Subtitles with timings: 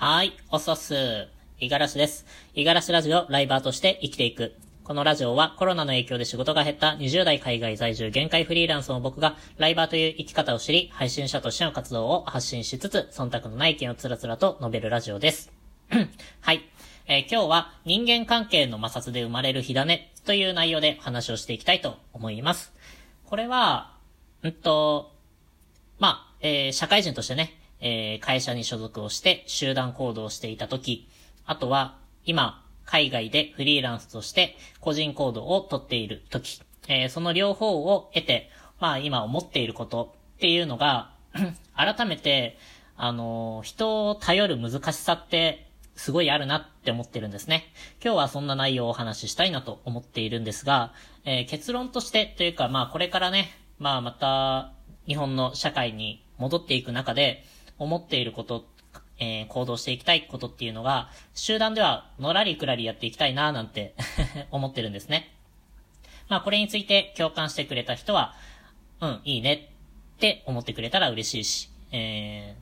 [0.00, 0.94] はい、おっそっす。
[1.58, 2.24] 五十嵐です。
[2.54, 4.54] 五十嵐ラジオライバーとして生きていく。
[4.84, 15.50] このラジオはコロナの影響で仕事が減った20代海外在住限界フリーランスの僕がライバーという生き方を知り、配信者としての活動を発信しつつ、忖度のない意見をつらつらと述べるラジオです。
[16.42, 16.62] はい。
[17.08, 22.72] えー今日は人間関係の摩擦で生まれる火種という内容で話をしていきたいと思います。
[23.24, 23.96] これは、
[24.44, 25.10] うんと、
[25.98, 31.08] まあ、えー社会人としてね、えー会社に所属をして集団行動をしていたとき、
[31.46, 41.12] あとは、今、海外でフリーランスとして個人行動をとっているとき、えーその両方を得て、まあ今思っていることっていうのが、
[41.76, 42.58] 改めて、
[42.96, 47.72] あのー人を頼る難しさって、すごいあるなって思ってるんですね。
[48.02, 50.92] 今日はそんな内容をお話ししたいなと思っているんですが、
[51.24, 54.72] えー結論としてというか、まあこれからね、まあまた
[55.06, 57.44] 日本の社会に戻っていく中で
[57.78, 58.66] 思っていること、
[59.18, 63.94] えー行動していきたいことっていうのが、集団ではのらりくらりやっていきたいななんて
[64.50, 65.34] 思ってるんですね。
[66.28, 68.34] まあこれについて共感してくれた人は、
[69.00, 69.70] うん、いいね
[70.16, 72.56] って思ってくれたら嬉しいし、え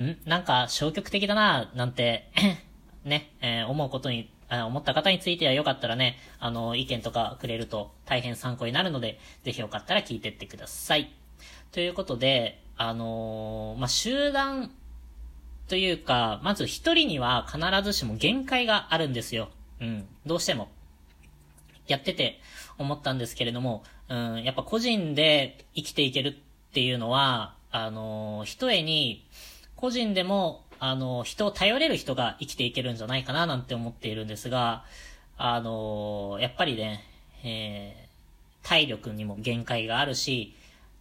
[0.00, 0.18] ー、ん？
[0.24, 2.30] なんか消極的だななんて、
[3.04, 11.12] ね、えー思うことに、あ思った方についてはよかったらね、あの、意見とかくれると大変参考になるので、ぜひよかったら聞いてってください。
[11.72, 14.70] ということで、あのーまあ、集団
[15.68, 19.48] というか、まず一人には必ずしも限界があるんですよ。
[19.80, 20.68] うん、どうしても。
[21.86, 22.40] やってて
[22.78, 26.32] 思ったんですけれども、うん、やっぱ個人で生きていけるっ
[26.72, 29.26] ていうのは、あのー、一重に、
[29.76, 34.84] 個人でも、あのー、人を頼れる人が生きていけるんじゃないかななんて思っているんですが、
[35.36, 37.04] あのー、やっぱりね、
[37.44, 40.54] えー、体力にも限界があるし、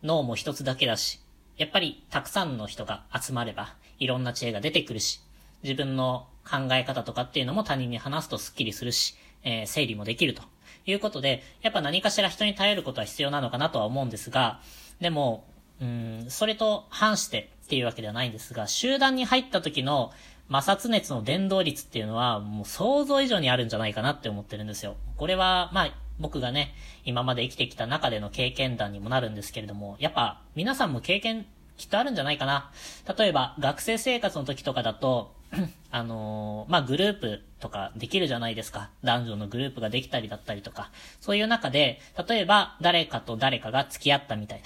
[0.04, 1.20] 脳も一つだけだし、
[1.58, 5.22] やっぱりたくさんの人が集まれば、いろんな知恵が出てくるし、
[5.64, 10.44] 自分の考え方とかっていうのも他人に話すとスッキリするし、えー整理もできると
[10.86, 14.60] いうことで、やっぱ何かしら人に頼ることは必要なのかなとは思うんですが、
[15.00, 15.46] でも、
[15.82, 20.12] うん、それと反してっていうわけではないんですが、集団に入った時の
[20.52, 24.96] 摩擦熱の伝導率っていうのはもう想像以上にあるんじゃないかなって思ってるんですよ。
[25.18, 26.74] これは、まあ、僕がね、
[27.06, 31.46] 今まで生きてきた中での経験談にもなるんですけれども、やっぱ皆さんも経験
[31.78, 32.72] きっとあるんじゃないかな。
[33.18, 35.34] 例えば、学生生活の時とかだと、
[35.92, 38.90] あのーまあ、グループとかできるじゃないですか。
[39.04, 40.92] 男女のグループができたりだったりとか。
[41.22, 44.62] そういう中で、例えば、誰かと誰かが付き合ったみたい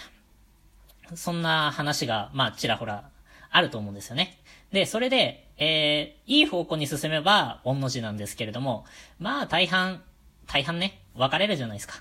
[1.10, 1.16] な。
[1.16, 3.10] そんな話が、まあ、ちらほら、
[3.50, 4.38] あると思うんですよね。
[4.72, 8.86] で、それで、えー、いい方向に進めば、御の字なんですけれども、
[9.20, 10.04] まあ、大半、
[10.46, 11.96] 大半ね、別れるじゃないですか。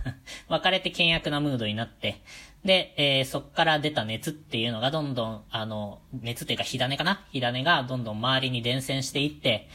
[0.48, 2.20] 別れて険悪なムードになって、
[2.64, 7.24] で、えーそっから出た熱っていうのがどんどん、あの、熱っていうか火種かな？
[7.32, 9.68] 火種がどんどん周りに伝染していって、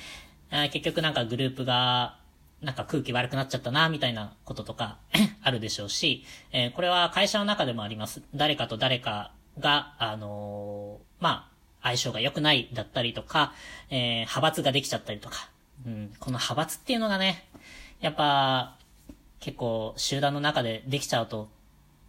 [0.52, 2.18] あ結局なんかグループが、
[2.62, 4.98] なんか空気悪くなっちゃったな、みたいなこととか
[5.44, 8.24] あるでしょうし、えーこれは会社の中でもあります。
[8.34, 13.54] 誰かと誰かが、あのーまあ、相性が良くないだったりとか、
[13.90, 15.50] え派閥ができちゃったりとか、
[15.86, 17.48] うん、この派閥っていうのがね、
[18.00, 18.77] やっぱ、
[19.40, 21.50] 結構集団の中でできちゃうと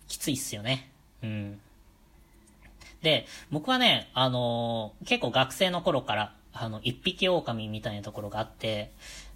[0.09, 0.91] きついっすよね。
[1.23, 1.61] うん。
[3.03, 8.93] で、僕はね、あのー結構学生の頃から、あの、一匹狼みたいなところがあって、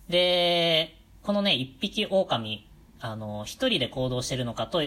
[0.08, 2.66] で、このね、一匹狼、
[3.00, 4.82] あのー一人で行動してるのかと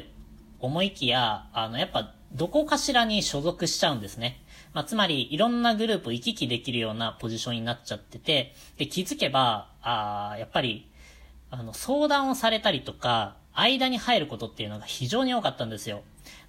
[0.60, 4.42] 思いきや、あの、やっぱ、どこかしらに所属しちゃうんですね。
[4.74, 10.90] まあ、つまり、いろんなグループを行き来できるようなポジションになっちゃってて、で、気づけば、あーやっぱり、
[11.58, 16.02] あの、相談をされたりとか、間に入ることっていうのが非常に多かったんですよ。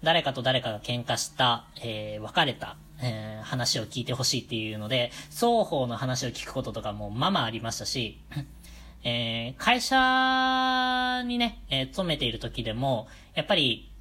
[0.03, 8.19] 誰かと誰かが喧嘩した、えー別れた、えー話を聞いてほしいっていうので、双方の話を聞くこととかもまあまあありましたし、
[9.05, 13.93] えー会社にね、えー勤めている時でも、やっぱり、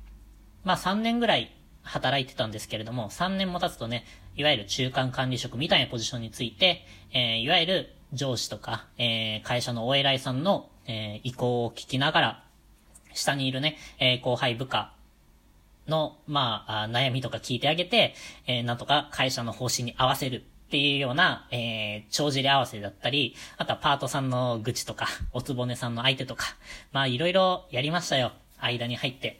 [0.63, 1.51] まあ3年ぐらい
[1.83, 12.43] 働いてたんですけれども、3年も経つとね、いわゆる中間管理職みたいなポジションについて、えーいわゆる上司とか、えー会社のお偉いさんの、えー意向を聞きながら、
[13.13, 14.93] 下にいるね、えー後輩部下
[15.87, 18.13] の、まあ、悩みとか聞いてあげて、
[18.47, 26.45] えーなんとか会社の方針に合わせるっていうような、えー、帳尻合わせだったり、あとはパートさんの愚痴とか、おつぼねさんの相手とか、
[26.91, 28.31] まあ、いろいろやりましたよ。
[28.59, 29.39] 間に入って。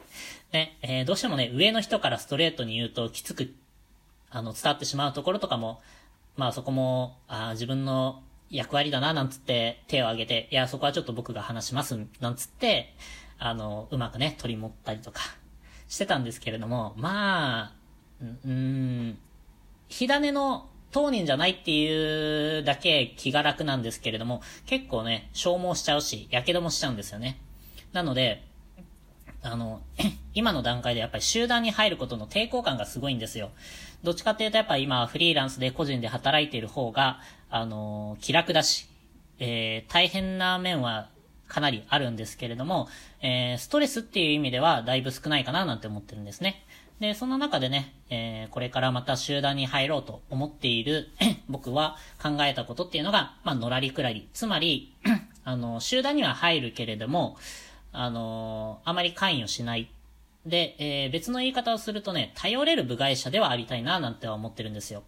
[0.53, 3.53] ね、えーどうしてもね、上の人からストレートに言うときつく、
[4.35, 5.81] あの、伝わってしまうところとかも、
[6.35, 12.93] まあそこも、あー自分の役割だな、なんつって手を挙げて、いや、そこはちょっと僕が話します、なんつって、
[13.39, 15.21] あの、うまくね、取り持ったりとか、
[15.87, 17.73] してたんですけれども、まあ、
[18.21, 19.17] うん、
[19.87, 27.39] 火種の当人じゃないっていうだけ気が楽なんですけれども、結構ね、消耗しちゃうし、火傷もしちゃうんですよね。
[27.93, 28.43] なので、
[29.45, 29.81] あの、
[30.33, 33.51] 今の段階でやっぱり集団に入ることの抵抗感がすごいんですよ。
[34.05, 37.19] どっちかっていうとやっぱ今フリーランスで個人で働いている方が、
[37.49, 38.87] あの、気楽だし、
[39.39, 41.09] えー、大変な面は
[41.47, 42.87] かなりあるんですけれども、
[43.21, 46.65] えー、ストレスっていう意味ではだいぶ少ないかななんて思ってるんですね。
[46.99, 51.09] で、その中でね、えー、これからまた集団に入ろうと思っている
[51.49, 54.29] 僕は考えたことっていうのが、まあ、のらりくらり。
[54.33, 54.93] つまり、
[55.43, 57.37] あの、集団には入るけれども、
[57.97, 59.89] あのあまり関与しない。
[60.45, 65.03] で、えー、別の言い方をするとね、頼れる部外者ではありたいな、なんては思ってるんですよ。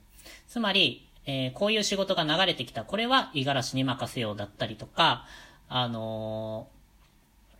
[0.48, 2.84] つまり、えー、こういう仕事が流れてきた。
[2.84, 5.26] これは五十嵐に任せようだったりとか、
[5.70, 6.68] あの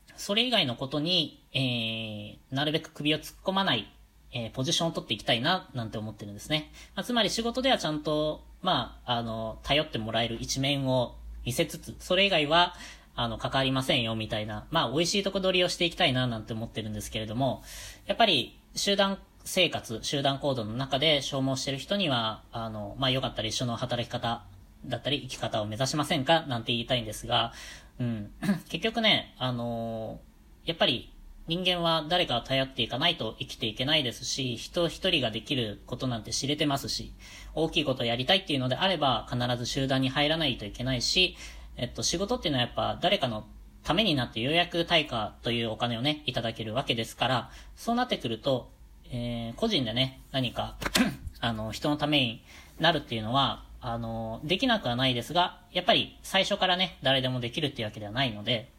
[0.10, 3.92] ー、それ以外のことに、え、なるべく首を突っ込まない、
[4.32, 6.72] え、ポジションを取っていきたいな、なんて思ってるんですね。
[6.96, 11.16] まあ、つまり仕事ではちゃんと、まあ、あの、頼ってもらえる一面を
[11.46, 12.74] 見せつつ、それ以外は、
[13.18, 17.64] あの、関わりませんよ、みたいな、まあ、美味しいとこ取りをしていきたいな、なんて思ってるんですけれども、
[18.06, 24.44] やっぱり、集団生活、集団行動の中で消耗してる人には、あの、まあ、よかったら一緒の働き方
[24.86, 27.54] だったり、生き方を目指しませんかなんて言いたいんですが、
[28.00, 28.32] うん。
[28.70, 30.20] 結局ね、あの、
[30.66, 31.12] やっぱり
[31.48, 37.14] 人間は誰かを頼っていかないと生きていけないですし、人一人ができることなんて知れてますし、
[37.56, 41.38] 大きいことをやりたいっていうのであれば必ず集団に入らないといけないし、
[41.78, 43.46] えっと、仕事っていうのはやっぱ誰かの
[43.84, 48.70] ためになってようやく対価というお金をね、いただけるわけですから、そうなってくると、
[49.12, 50.76] えー、個人でね、何か
[51.40, 52.44] あの、人のために
[52.80, 58.70] なるっていうのは、あの、できなくはないですが、やっぱり最初からね、誰でもできるっていうわけではないので、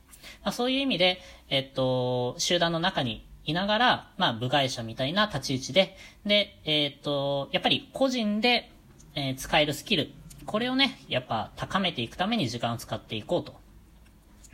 [0.42, 5.96] まあ、そういう意味で、えっと、集団の中にいながら、まあ、部外者みたいな立ち位置で、
[6.26, 8.70] で、えっと、やっぱり個人で、
[9.14, 10.10] えー、使えるスキル、
[10.48, 13.54] これをね、やっぱ高めていくために時間を使っていこうと。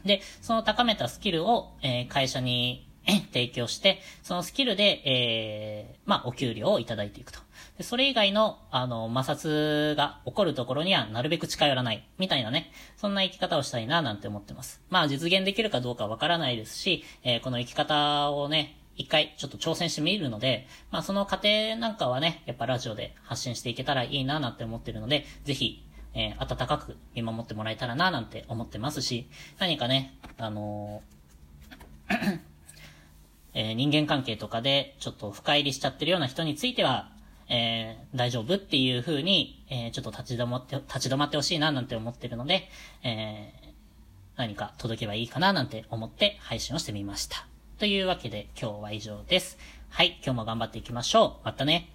[0.04, 2.88] で、その高めたスキルを、えー、会社に
[3.32, 7.38] 提供して、そのスキルで、えー、まあ、お給料をいただいていくと。
[7.78, 14.82] で、それ以外の、あの、摩擦が起こるところにはなるべく近寄らない、みたいなね、そんな生き方をしたいな、なんて思ってます。
[14.90, 31.14] まあ、実現できるかどうかわからないですし、えー、この生き方をね、一回ちょっと挑戦してみるので、まあその過程なんかはね、やっぱラジオで発信していけたらいいななんて思ってるので、ぜひ、えー、温かく見守ってもらえたらななんて思ってますし、何かね、あのー
[33.54, 37.10] えー、人間関係とかでちょっと深入りしちゃってるような人については、
[37.48, 42.68] えー、大丈夫っていう風に、えー、ちょっと立ち止まって、立ち止まってほしいななんて思ってるので、
[43.02, 43.68] えー、
[44.36, 47.46] 何か届けばいいかななんて思って配信をしてみました。
[47.78, 49.58] というわけで今日は以上です。
[49.88, 51.44] はい、今日も頑張っていきましょう。
[51.44, 51.93] またね。